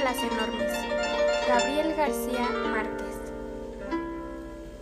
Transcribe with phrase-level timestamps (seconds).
[0.00, 0.72] alas enormes.
[1.46, 3.16] Gabriel García Márquez.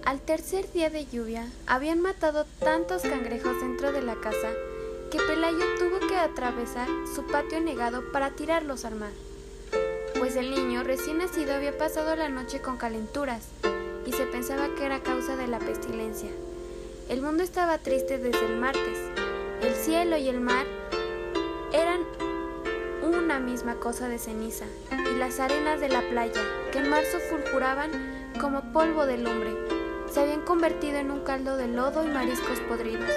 [0.04, 4.48] Al tercer día de lluvia, habían matado tantos cangrejos dentro de la casa
[5.10, 9.10] que Pelayo tuvo que atravesar su patio negado para tirarlos al mar.
[10.18, 13.48] Pues el niño recién nacido había pasado la noche con calenturas
[14.06, 16.30] y se pensaba que era causa de la pestilencia.
[17.08, 18.98] El mundo estaba triste desde el martes.
[19.62, 20.66] El cielo y el mar
[23.38, 26.40] una misma cosa de ceniza, y las arenas de la playa,
[26.72, 29.54] que en marzo fulguraban como polvo de lumbre,
[30.10, 33.10] se habían convertido en un caldo de lodo y mariscos podridos.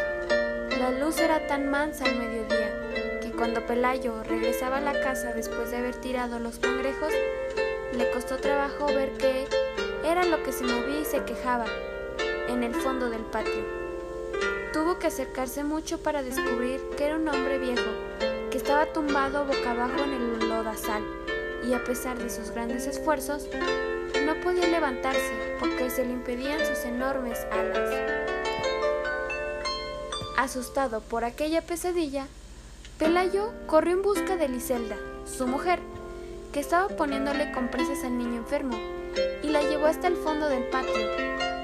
[0.80, 5.72] La luz era tan mansa al mediodía que cuando Pelayo regresaba a la casa después
[5.72, 7.14] de haber tirado los cangrejos,
[7.94, 9.48] le costó trabajo ver qué
[10.06, 11.66] era lo que se movía y se quejaba
[12.48, 13.66] en el fondo del patio.
[14.72, 18.01] Tuvo que acercarse mucho para descubrir que era un hombre viejo que
[18.72, 21.04] estaba tumbado boca abajo en el lodazal
[21.68, 23.50] y a pesar de sus grandes esfuerzos,
[24.26, 27.90] no podía levantarse porque se le impedían sus enormes alas.
[30.38, 32.28] Asustado por aquella pesadilla,
[32.98, 35.80] Pelayo corrió en busca de Liselda, su mujer,
[36.54, 38.80] que estaba poniéndole compresas al niño enfermo,
[39.44, 41.10] y la llevó hasta el fondo del patio.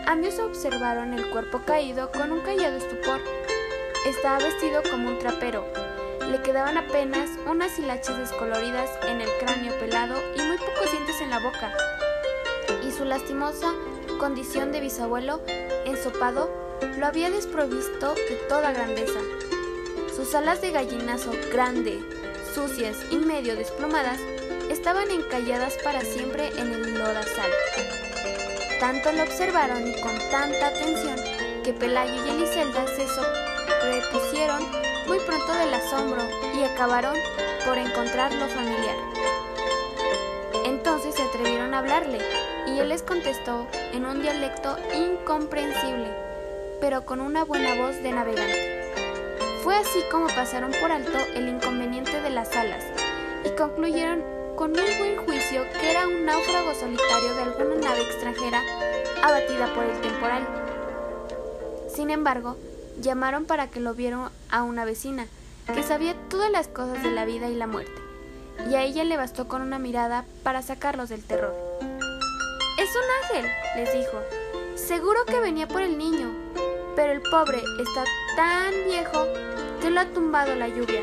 [0.08, 3.22] Ambos observaron el cuerpo caído con un callado estupor.
[4.06, 5.64] Estaba vestido como un trapero,
[6.30, 11.30] le quedaban apenas unas hilachas descoloridas en el cráneo pelado y muy pocos dientes en
[11.30, 11.74] la boca.
[12.86, 13.74] Y su lastimosa
[14.20, 15.42] condición de bisabuelo
[15.86, 16.50] ensopado
[16.98, 19.20] lo había desprovisto de toda grandeza.
[20.16, 22.00] Sus alas de gallinazo grande,
[22.54, 24.20] sucias y medio desplumadas
[24.70, 27.52] estaban encalladas para siempre en el lodazal.
[28.80, 31.18] Tanto lo observaron y con tanta atención
[31.64, 36.22] que Pelayo y Eliselda se sobrepusieron muy pronto del asombro
[36.54, 37.16] y acabaron
[37.66, 38.96] por encontrarlo familiar.
[40.66, 42.20] Entonces se atrevieron a hablarle
[42.68, 46.14] y él les contestó en un dialecto incomprensible,
[46.82, 48.92] pero con una buena voz de navegante.
[49.64, 52.84] Fue así como pasaron por alto el inconveniente de las alas
[53.46, 54.24] y concluyeron
[54.58, 58.62] con muy buen juicio que era un náufrago solitario de alguna nave extranjera
[59.24, 60.48] abatida por el temporal.
[61.88, 62.58] Sin embargo,
[63.00, 65.28] llamaron para que lo vieran a una vecina,
[65.74, 68.02] que sabía todas las cosas de la vida y la muerte,
[68.70, 71.56] y a ella le bastó con una mirada para sacarlos del terror.
[72.80, 74.22] Es un ángel, les dijo.
[74.76, 76.32] Seguro que venía por el niño,
[76.96, 78.04] pero el pobre está
[78.36, 79.26] tan viejo
[79.82, 81.02] que lo ha tumbado la lluvia.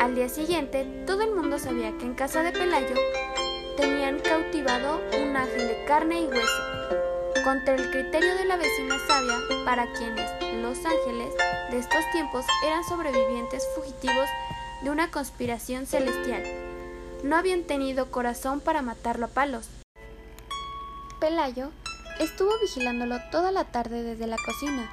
[0.00, 2.94] Al día siguiente, todo el mundo sabía que en casa de Pelayo
[3.76, 6.62] tenían cautivado un ángel de carne y hueso,
[7.44, 10.30] contra el criterio de la vecina sabia para quienes
[10.62, 11.34] los ángeles
[11.70, 14.28] de estos tiempos eran sobrevivientes fugitivos
[14.82, 16.42] de una conspiración celestial.
[17.24, 19.68] No habían tenido corazón para matarlo a palos.
[21.20, 21.70] Pelayo
[22.20, 24.90] estuvo vigilándolo toda la tarde desde la cocina,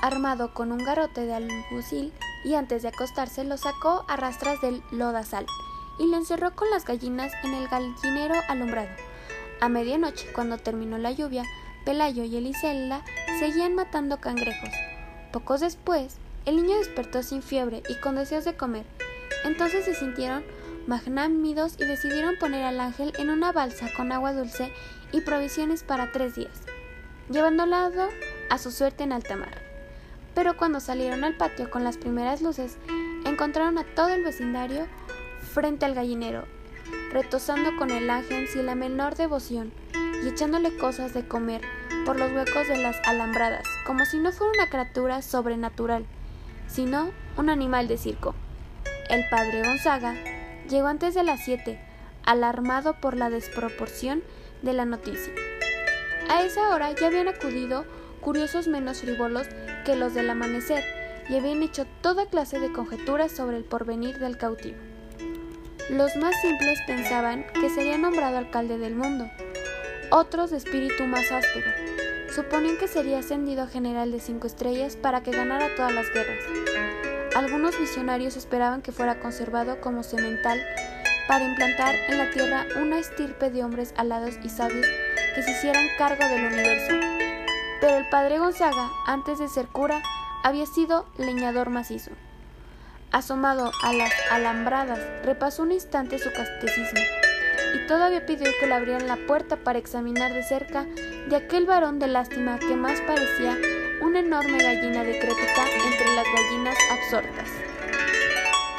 [0.00, 2.12] armado con un garrote de alguacil
[2.44, 5.46] y antes de acostarse lo sacó a rastras del lodazal
[5.98, 9.07] y lo encerró con las gallinas en el gallinero alumbrado.
[9.60, 11.44] A medianoche, cuando terminó la lluvia,
[11.84, 13.02] Pelayo y Elisela
[13.40, 14.70] seguían matando cangrejos.
[15.32, 18.84] Pocos después, el niño despertó sin fiebre y con deseos de comer.
[19.44, 20.44] Entonces se sintieron
[20.86, 24.72] magnámidos y decidieron poner al ángel en una balsa con agua dulce
[25.12, 26.62] y provisiones para tres días,
[27.30, 27.76] llevándolo
[28.50, 29.60] a su suerte en alta mar.
[30.34, 32.78] Pero cuando salieron al patio con las primeras luces,
[33.24, 34.86] encontraron a todo el vecindario
[35.52, 36.46] frente al gallinero,
[37.12, 39.72] retosando con el ángel sin la menor devoción
[40.22, 41.62] y echándole cosas de comer
[42.04, 46.06] por los huecos de las alambradas, como si no fuera una criatura sobrenatural,
[46.66, 48.34] sino un animal de circo.
[49.08, 50.14] El padre Gonzaga
[50.68, 51.80] llegó antes de las siete,
[52.24, 54.22] alarmado por la desproporción
[54.62, 55.32] de la noticia.
[56.28, 57.86] A esa hora ya habían acudido
[58.20, 59.46] curiosos menos frívolos
[59.86, 60.84] que los del amanecer
[61.30, 64.76] y habían hecho toda clase de conjeturas sobre el porvenir del cautivo.
[65.88, 69.30] Los más simples pensaban que sería nombrado alcalde del mundo,
[70.10, 71.70] otros de espíritu más áspero.
[72.34, 76.44] Suponían que sería ascendido a general de cinco estrellas para que ganara todas las guerras.
[77.34, 80.60] Algunos visionarios esperaban que fuera conservado como semental
[81.26, 84.86] para implantar en la tierra una estirpe de hombres alados y sabios
[85.34, 86.96] que se hicieran cargo del universo.
[87.80, 90.02] Pero el padre Gonzaga, antes de ser cura,
[90.44, 92.10] había sido leñador macizo.
[93.10, 97.00] Asomado a las alambradas, repasó un instante su catecismo
[97.74, 100.84] y todavía pidió que le abrieran la puerta para examinar de cerca
[101.28, 103.56] de aquel varón de lástima que más parecía
[104.02, 107.48] una enorme gallina decrépita entre las gallinas absortas.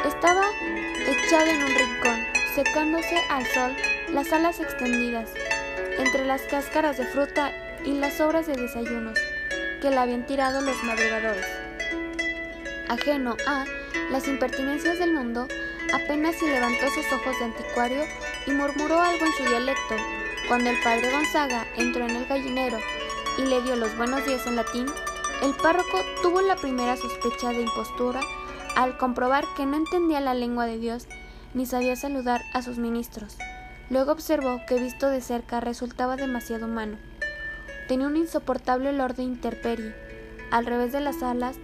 [0.06, 0.46] Estaba
[1.08, 2.20] echado en un rincón,
[2.54, 3.76] secándose al sol
[4.14, 5.30] las alas extendidas,
[5.98, 7.52] entre las cáscaras de fruta
[7.84, 9.18] y las sobras de desayunos
[9.82, 11.46] que le habían tirado los madrugadores.
[12.88, 13.66] Ajeno a
[14.12, 15.48] las impertinencias del mundo,
[15.94, 18.04] apenas si levantó sus ojos de anticuario
[18.48, 19.96] y murmuró algo en su dialecto,
[20.48, 22.80] cuando el padre Gonzaga entró en el gallinero
[23.38, 24.86] y le dio los buenos días en latín,
[25.44, 28.20] el párroco tuvo la primera sospecha de impostura
[28.76, 31.08] al comprobar que no entendía la lengua de Dios
[31.54, 33.38] ni sabía saludar a sus ministros.
[33.90, 36.98] Luego observó que visto de cerca resultaba demasiado humano.
[37.88, 39.96] Tenía un insoportable olor de interperie,
[40.52, 41.58] al revés de las alas,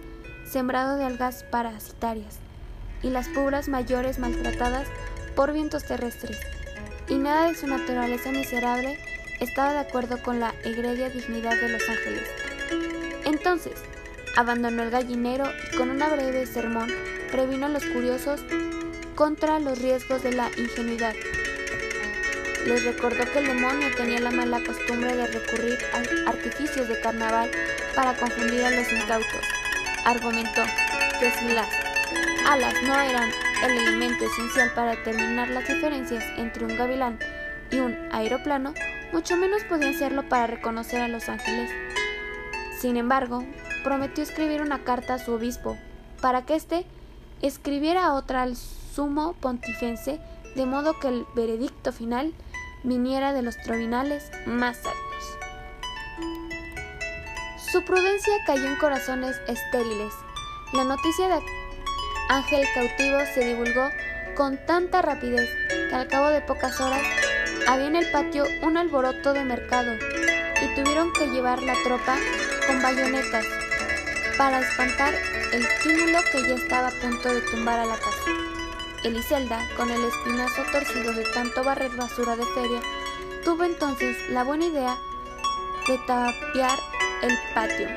[0.48, 2.38] sembrado de algas parasitarias,
[3.02, 4.88] y las pubras mayores maltratadas
[5.34, 6.38] por vientos terrestres,
[7.08, 8.98] y nada de su naturaleza miserable
[9.40, 12.28] estaba de acuerdo con la egregia dignidad de los ángeles.
[13.24, 13.74] Entonces,
[14.36, 16.88] abandonó el gallinero y con una breve sermón
[17.30, 18.42] previno a los curiosos
[19.14, 21.14] contra los riesgos de la ingenuidad.
[22.66, 27.50] Les recordó que el demonio tenía la mala costumbre de recurrir a artificios de carnaval
[27.94, 29.55] para confundir a los incautos.
[30.06, 30.62] Argumentó
[31.18, 31.68] que si las
[32.48, 33.28] alas no eran
[33.64, 37.18] el elemento esencial para determinar las diferencias entre un gavilán
[37.72, 38.72] y un aeroplano,
[39.12, 41.72] mucho menos podían serlo para reconocer a los ángeles.
[42.78, 43.44] Sin embargo,
[43.82, 45.76] prometió escribir una carta a su obispo,
[46.20, 46.86] para que éste
[47.42, 50.20] escribiera otra al sumo pontífice,
[50.54, 52.32] de modo que el veredicto final
[52.84, 55.05] viniera de los tribunales más altos.
[57.76, 60.14] Su prudencia cayó en corazones estériles.
[60.72, 61.42] La noticia de
[62.30, 63.90] Ángel cautivo se divulgó
[64.34, 67.02] con tanta rapidez que al cabo de pocas horas
[67.68, 72.16] había en el patio un alboroto de mercado y tuvieron que llevar la tropa
[72.66, 73.44] con bayonetas
[74.38, 75.12] para espantar
[75.52, 78.30] el túmulo que ya estaba a punto de tumbar a la casa.
[79.04, 82.80] Eliselda, con el espinazo torcido de tanto barrer basura de feria,
[83.44, 84.96] tuvo entonces la buena idea
[85.86, 86.78] de tapiar
[87.22, 87.88] el patio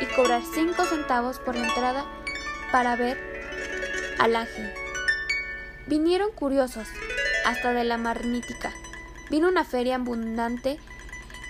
[0.00, 2.04] y cobrar cinco centavos por la entrada
[2.70, 3.18] para ver
[4.18, 4.72] al ángel.
[5.86, 6.88] Vinieron curiosos,
[7.44, 8.72] hasta de la marnítica.
[9.30, 10.78] Vino una feria abundante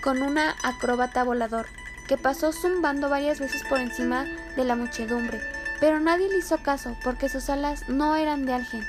[0.03, 1.67] con una acróbata volador
[2.07, 4.25] que pasó zumbando varias veces por encima
[4.55, 5.39] de la muchedumbre,
[5.79, 8.83] pero nadie le hizo caso porque sus alas no eran de algen,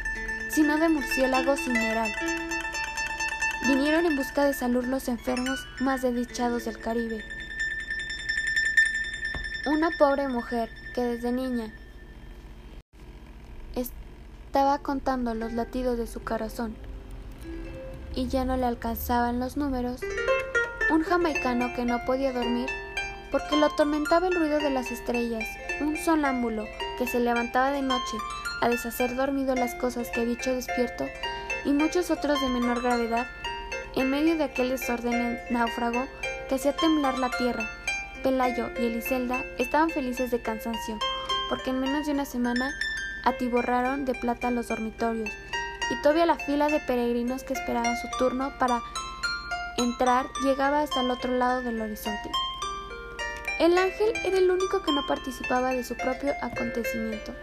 [0.51, 2.13] sino de murciélago cineral.
[3.67, 7.25] Vinieron en busca de salud los enfermos más desdichados del Caribe.
[9.67, 11.73] Una pobre mujer que desde niña
[13.75, 16.77] estaba contando los latidos de su corazón
[18.15, 20.03] y ya no le alcanzaban los números,
[20.93, 22.69] un jamaicano que no podía dormir
[23.31, 25.45] porque lo atormentaba el ruido de las estrellas,
[25.81, 26.67] un sonámbulo
[26.99, 28.19] que se levantaba de noche
[28.61, 31.07] a deshacer dormido las cosas que hecho despierto,
[31.65, 33.27] y muchos otros de menor gravedad,
[33.97, 36.07] en medio de aquel desorden náufrago
[36.51, 37.67] que hacía temblar la tierra.
[38.25, 40.99] Pelayo y Eliselda estaban felices de cansancio,
[41.51, 42.73] porque en menos de una semana
[43.23, 45.29] atiborraron de plata los dormitorios,
[45.91, 48.81] y todavía la fila de peregrinos que esperaban su turno para
[49.77, 52.31] entrar llegaba hasta el otro lado del horizonte.
[53.61, 57.35] El ángel era el único que no participaba de su propio acontecimiento.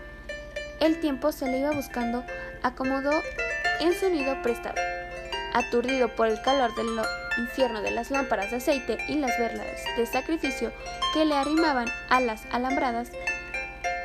[0.79, 2.25] El tiempo se le iba buscando,
[2.63, 3.11] acomodó
[3.79, 4.81] en su nido prestado.
[5.53, 6.95] Aturdido por el calor del
[7.37, 10.71] infierno de las lámparas de aceite y las velas de sacrificio
[11.13, 13.09] que le arrimaban a las alambradas,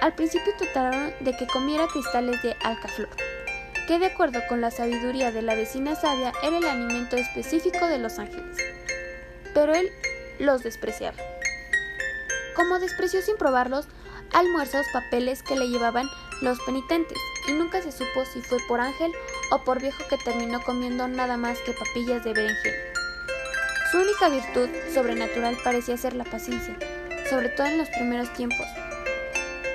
[0.00, 3.10] al principio trataron de que comiera cristales de alcaflor,
[3.86, 7.98] que de acuerdo con la sabiduría de la vecina sabia era el alimento específico de
[7.98, 8.56] los ángeles.
[9.54, 9.90] Pero él
[10.38, 11.16] los despreciaba
[12.56, 13.86] como despreció sin probarlos
[14.32, 16.08] almuerzos, papeles que le llevaban
[16.40, 19.12] los penitentes, y nunca se supo si fue por ángel
[19.52, 22.95] o por viejo que terminó comiendo nada más que papillas de berenjena.
[23.90, 26.76] Su única virtud sobrenatural parecía ser la paciencia,
[27.30, 28.66] sobre todo en los primeros tiempos,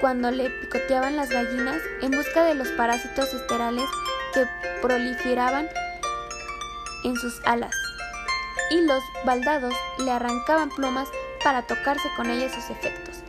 [0.01, 3.85] cuando le picoteaban las gallinas en busca de los parásitos esterales
[4.33, 4.45] que
[4.81, 5.69] proliferaban
[7.05, 7.73] en sus alas,
[8.69, 11.07] y los baldados le arrancaban plumas
[11.41, 13.21] para tocarse con ella sus efectos,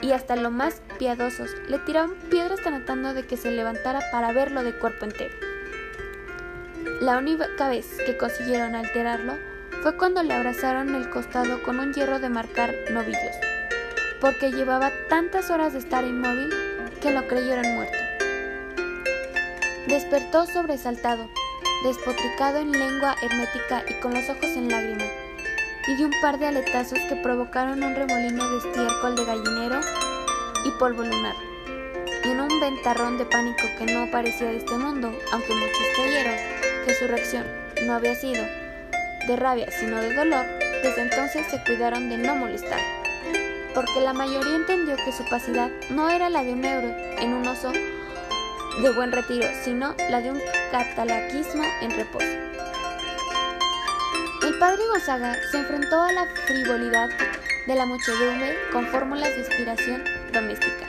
[0.00, 4.64] y hasta los más piadosos le tiraban piedras tratando de que se levantara para verlo
[4.64, 5.34] de cuerpo entero.
[7.00, 9.53] La única vez que consiguieron alterarlo
[9.84, 13.36] fue cuando le abrazaron el costado con un hierro de marcar novillos,
[14.18, 16.48] porque llevaba tantas horas de estar inmóvil
[17.02, 17.98] que lo creyeron muerto.
[19.86, 21.28] Despertó sobresaltado,
[21.84, 25.10] despotricado en lengua hermética y con los ojos en lágrimas
[25.86, 29.80] y dio un par de aletazos que provocaron un remolino de estiércol de gallinero
[30.64, 31.34] y polvo lunar.
[32.24, 36.36] Y un ventarrón de pánico que no parecía de este mundo, aunque muchos creyeron
[36.86, 37.44] que su reacción
[37.86, 38.63] no había sido
[39.26, 40.46] de rabia, sino de dolor,
[40.82, 42.80] desde entonces se cuidaron de no molestar,
[43.74, 47.46] porque la mayoría entendió que su opacidad no era la de un euro en un
[47.46, 50.40] oso de buen retiro, sino la de un
[50.70, 52.26] catalaquismo en reposo.
[54.42, 57.08] El padre Gonzaga se enfrentó a la frivolidad
[57.66, 60.86] de la muchedumbre con fórmulas de inspiración doméstica,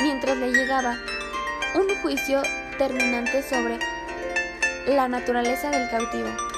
[0.00, 0.96] mientras le llegaba
[1.74, 2.42] un juicio
[2.78, 3.78] terminante sobre
[4.86, 6.53] la naturaleza del cautivo.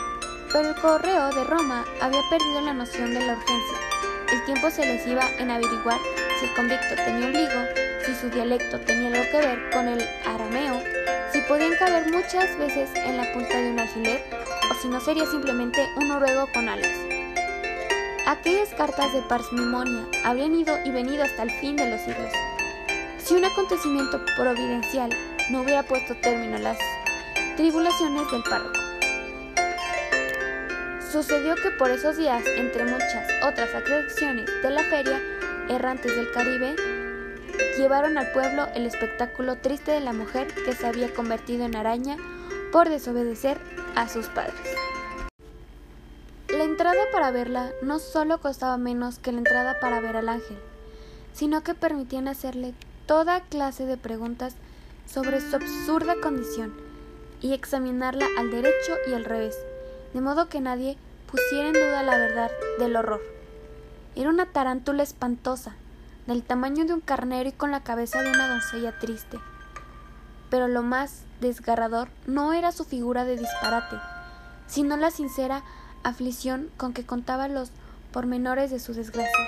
[0.57, 3.77] El correo de Roma había perdido la noción de la urgencia.
[4.33, 6.01] El tiempo se les iba en averiguar
[6.41, 7.61] si el convicto tenía ombligo,
[8.07, 10.83] si su dialecto tenía algo que ver con el arameo,
[11.31, 14.25] si podían caber muchas veces en la punta de un alfiler
[14.71, 16.97] o si no sería simplemente un noruego con alas.
[18.27, 22.33] Aquellas cartas de parsimonia habrían ido y venido hasta el fin de los siglos.
[23.19, 25.11] Si un acontecimiento providencial
[25.51, 26.79] no hubiera puesto término a las
[27.57, 28.76] tribulaciones del párroco.
[31.11, 35.21] Sucedió que por esos días, entre muchas otras atracciones de la feria,
[35.69, 36.75] errantes del Caribe,
[37.79, 42.17] llevaron al pueblo el espectáculo triste de la mujer que se había convertido en araña
[42.73, 43.59] por desobedecer
[43.95, 44.55] a sus padres.
[46.49, 50.59] La entrada para verla no solo costaba menos que la entrada para ver al ángel,
[51.33, 52.75] sino que permitían hacerle
[53.07, 54.57] toda clase de preguntas
[55.07, 56.75] sobre su absurda condición
[57.41, 59.57] y examinarla al derecho y al revés,
[60.17, 60.97] de modo que nadie
[61.31, 63.21] pusiera en duda la verdad del horror.
[64.15, 65.77] Era una tarántula espantosa,
[66.27, 69.39] del tamaño de un carnero y con la cabeza de una doncella triste.
[70.49, 73.97] Pero lo más desgarrador no era su figura de disparate,
[74.67, 75.63] sino la sincera
[76.03, 77.71] aflicción con que contaba los
[78.11, 79.47] pormenores de su desgracia.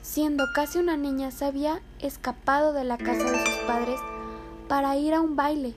[0.00, 4.00] Siendo casi una niña, se había escapado de la casa de sus padres
[4.68, 5.74] para ir a un baile,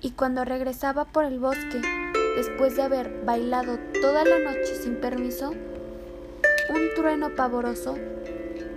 [0.00, 1.97] y cuando regresaba por el bosque,
[2.38, 7.98] después de haber bailado toda la noche sin permiso, un trueno pavoroso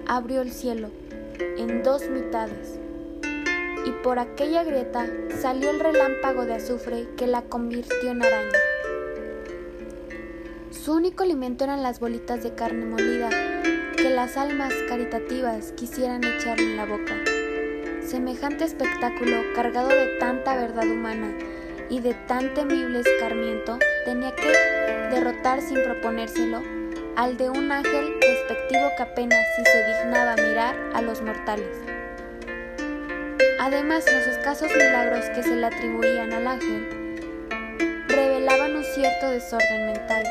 [0.08, 0.90] abrió el cielo
[1.60, 2.80] en dos mitades,
[3.86, 5.06] y por aquella grieta
[5.40, 8.60] salió el relámpago de azufre que la convirtió en araña.
[10.72, 13.30] Su único alimento eran las bolitas de carne molida
[13.96, 17.14] que las almas caritativas quisieran echarle en la boca.
[18.02, 21.32] Semejante espectáculo, cargado de tanta verdad humana
[21.92, 24.48] y de tan temible escarmiento, tenía que
[25.12, 26.62] derrotar sin proponérselo
[27.18, 31.78] al de un ángel despectivo que apenas si se dignaba mirar a los mortales.
[33.60, 36.88] Además, los escasos milagros que se le atribuían al ángel
[38.08, 40.24] revelaban un cierto desorden mental,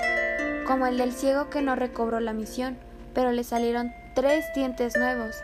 [0.67, 2.79] como el del ciego que no recobró la misión,
[3.15, 5.37] pero le salieron tres dientes nuevos,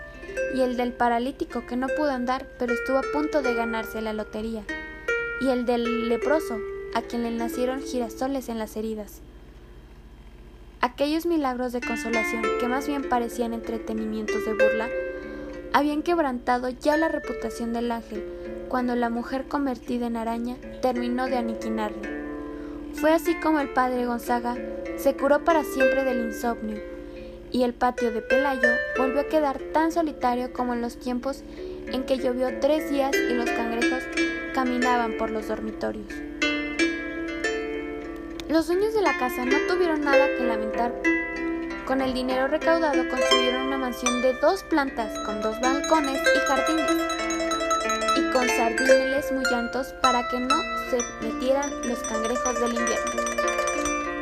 [0.55, 4.15] y el del paralítico que no pudo andar, pero estuvo a punto de ganarse la
[4.15, 4.65] lotería,
[5.41, 6.59] y el del leproso,
[6.95, 9.21] a quien le nacieron girasoles en las heridas.
[10.81, 14.89] Aquellos milagros de consolación, que más bien parecían entretenimientos de burla,
[15.73, 18.25] habían quebrantado ya la reputación del ángel
[18.69, 22.25] cuando la mujer convertida en araña terminó de aniquilarle.
[22.95, 24.57] Fue así como el padre Gonzaga
[24.97, 26.81] se curó para siempre del insomnio,
[27.53, 31.43] y el patio de Pelayo volvió a quedar tan solitario como en los tiempos
[31.87, 34.03] en que llovió tres días y los cangrejos
[34.57, 36.11] caminaban por los dormitorios.
[38.49, 40.95] Los dueños de la casa no tuvieron nada que lamentar.
[41.87, 46.91] Con el dinero recaudado construyeron una mansión de dos plantas con dos balcones y jardines
[48.17, 50.57] y con sardineles muy llantos para que no
[50.89, 53.23] se metieran los cangrejos del invierno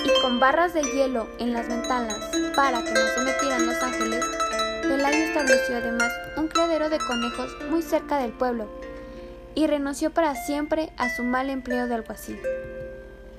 [0.05, 2.19] y con barras de hielo en las ventanas
[2.57, 4.25] para que no se metieran los ángeles,
[4.83, 8.69] Pelayo estableció además un criadero de conejos muy cerca del pueblo
[9.55, 12.39] y renunció para siempre a su mal empleo de alguacil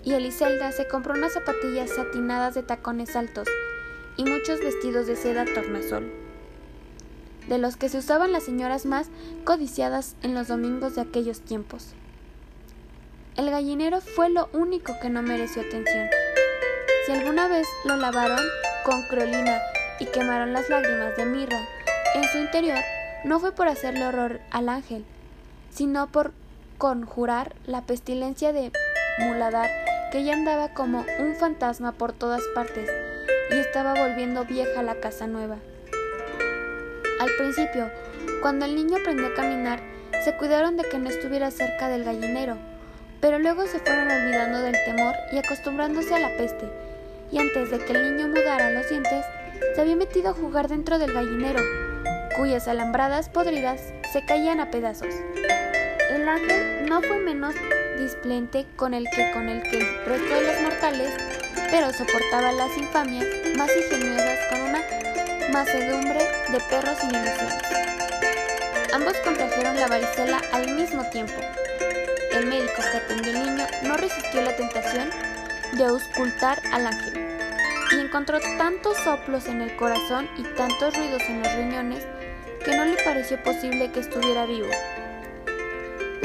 [0.05, 3.47] y Eliselda se compró unas zapatillas satinadas de tacones altos
[4.17, 6.13] y muchos vestidos de seda tornasol,
[7.47, 9.09] de los que se usaban las señoras más
[9.43, 11.93] codiciadas en los domingos de aquellos tiempos.
[13.35, 16.07] El gallinero fue lo único que no mereció atención.
[17.05, 18.39] Si alguna vez lo lavaron
[18.85, 19.59] con creolina
[19.99, 21.59] y quemaron las lágrimas de mirra
[22.13, 22.79] en su interior,
[23.25, 25.03] no fue por hacerle horror al ángel,
[25.75, 26.31] sino por
[26.77, 28.71] conjurar la pestilencia de
[29.19, 29.69] muladar
[30.11, 32.89] que ella andaba como un fantasma por todas partes
[33.51, 35.57] y estaba volviendo vieja la casa nueva.
[37.19, 37.89] Al principio,
[38.41, 39.81] cuando el niño aprendió a caminar,
[40.23, 42.57] se cuidaron de que no estuviera cerca del gallinero,
[43.19, 46.69] pero luego se fueron olvidando del temor y acostumbrándose a la peste,
[47.31, 49.25] y antes de que el niño mudara los dientes,
[49.73, 51.61] se había metido a jugar dentro del gallinero,
[52.35, 55.13] cuyas alambradas podridas se caían a pedazos.
[56.15, 57.53] El ángel no fue menos
[57.99, 61.13] displente con el que con el que el resto de los mortales,
[61.69, 63.25] pero soportaba las infamias
[63.57, 64.81] más ingeniosas con una
[65.51, 66.19] macedumbre
[66.53, 67.61] de perros sin ilusiones.
[68.93, 71.33] Ambos contrajeron la varicela al mismo tiempo.
[72.31, 75.09] El médico que atendió al niño no resistió la tentación
[75.73, 77.27] de auscultar al ángel
[77.91, 82.07] y encontró tantos soplos en el corazón y tantos ruidos en los riñones
[82.63, 84.69] que no le pareció posible que estuviera vivo.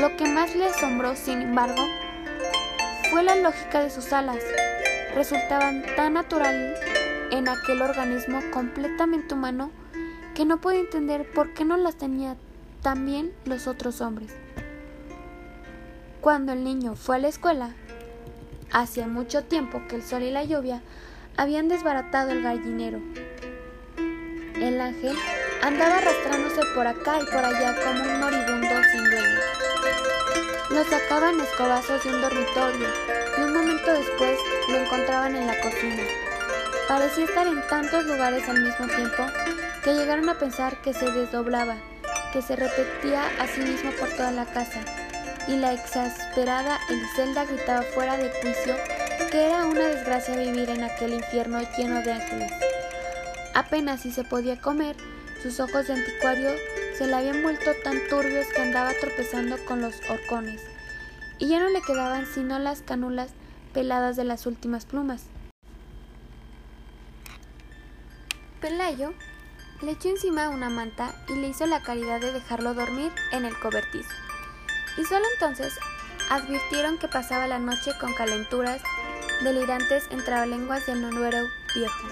[0.01, 1.83] Lo que más le asombró, sin embargo,
[3.11, 4.39] fue la lógica de sus alas.
[5.15, 6.75] Resultaban tan natural
[7.31, 9.71] en aquel organismo completamente humano
[10.35, 12.37] que no puede entender por qué no las tenía
[12.81, 14.35] tan bien los otros hombres.
[16.23, 17.75] Cuando el niño fue a la escuela,
[18.73, 20.81] hacía mucho tiempo que el sol y la lluvia
[21.37, 23.01] habían desbaratado el gallinero.
[24.55, 25.15] El ángel
[25.63, 28.50] andaba arrastrándose por acá y por allá como un moribundo.
[30.71, 32.87] Lo sacaban escobazos de un dormitorio
[33.37, 36.05] y un momento después lo encontraban en la cocina.
[36.87, 39.27] Parecía estar en tantos lugares al mismo tiempo
[39.83, 41.75] que llegaron a pensar que se desdoblaba,
[42.33, 44.81] que se repetía a sí mismo por toda la casa,
[45.49, 48.77] y la exasperada Eliselda gritaba fuera de juicio
[49.33, 52.53] que era una desgracia vivir en aquel infierno lleno de ángeles.
[53.55, 54.97] Apenas si se podía comer,
[55.43, 56.51] sus ojos de anticuario
[57.01, 60.61] se le habían vuelto tan turbios que andaba tropezando con los horcones,
[61.39, 63.31] y ya no le quedaban sino las canulas
[63.73, 65.25] peladas de las últimas plumas.
[68.61, 69.15] Pelayo
[69.81, 73.59] le echó encima una manta y le hizo la caridad de dejarlo dormir en el
[73.59, 74.11] cobertizo.
[74.99, 75.73] Y solo entonces
[76.29, 78.83] advirtieron que pasaba la noche con calenturas
[79.43, 82.09] delirantes en trabalenguas del noruego viejo.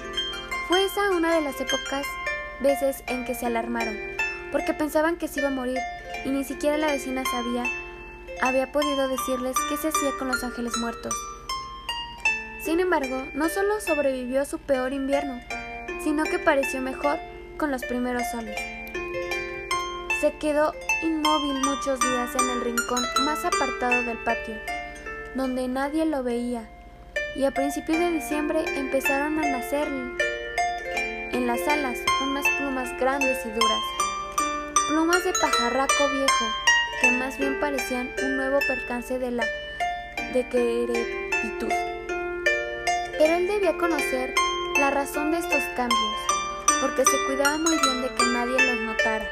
[0.66, 2.07] Fue esa una de las épocas
[2.62, 4.18] veces en que se alarmaron,
[4.52, 5.78] porque pensaban que se iba a morir
[6.25, 7.64] y ni siquiera la vecina sabía,
[8.40, 11.14] había podido decirles qué se hacía con los ángeles muertos.
[12.61, 15.40] Sin embargo, no solo sobrevivió a su peor invierno,
[16.03, 17.18] sino que pareció mejor
[17.57, 18.59] con los primeros soles.
[20.20, 24.57] Se quedó inmóvil muchos días en el rincón más apartado del patio,
[25.35, 26.68] donde nadie lo veía,
[27.37, 29.88] y a principios de diciembre empezaron a nacer
[31.33, 33.83] en las alas unas plumas grandes y duras,
[34.88, 36.46] plumas de pajarraco viejo,
[37.03, 39.44] que más bien parecían un nuevo percance de la
[40.33, 41.72] decrepitud.
[43.18, 44.35] Pero él debía conocer
[44.79, 46.16] la razón de estos cambios,
[46.81, 49.31] porque se cuidaba muy bien de que nadie los notara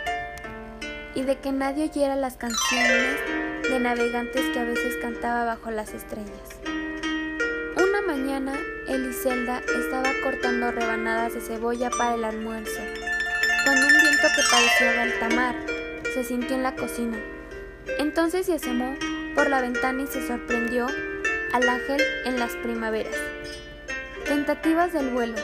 [1.14, 3.16] y de que nadie oyera las canciones
[3.62, 6.57] de navegantes que a veces cantaba bajo las estrellas
[8.07, 12.81] mañana, Eliselda estaba cortando rebanadas de cebolla para el almuerzo,
[13.67, 15.57] cuando un viento que parecía de alta mar
[16.15, 17.19] se sintió en la cocina.
[17.99, 18.95] Entonces se asomó
[19.35, 20.87] por la ventana y se sorprendió
[21.53, 23.17] al ángel en las primaveras.
[24.25, 25.35] Tentativas del vuelo.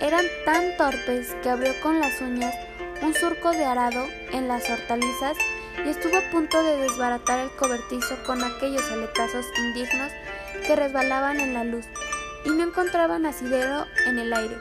[0.00, 2.54] Eran tan torpes que abrió con las uñas
[3.02, 5.36] un surco de arado en las hortalizas
[5.84, 10.10] y estuvo a punto de desbaratar el cobertizo con aquellos aletazos indignos
[10.66, 11.84] que resbalaban en la luz
[12.46, 14.56] y no encontraban asidero en el aire,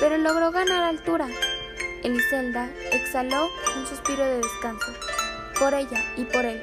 [0.00, 1.28] pero logró ganar altura.
[2.08, 4.94] Eliselda exhaló un suspiro de descanso,
[5.58, 6.58] por ella y por él.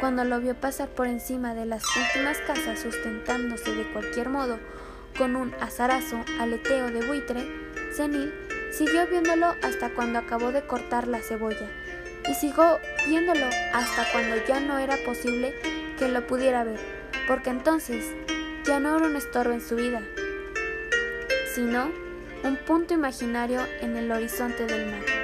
[0.00, 4.58] Cuando lo vio pasar por encima de las últimas casas sustentándose de cualquier modo
[5.16, 7.46] con un azarazo aleteo de buitre,
[7.92, 8.34] senil
[8.72, 11.70] siguió viéndolo hasta cuando acabó de cortar la cebolla
[12.28, 15.54] y siguió viéndolo hasta cuando ya no era posible
[16.00, 16.80] que lo pudiera ver,
[17.28, 18.04] porque entonces
[18.64, 20.02] ya no era un estorbo en su vida,
[21.54, 22.09] sino
[22.42, 25.19] un punto imaginario en el horizonte del mar.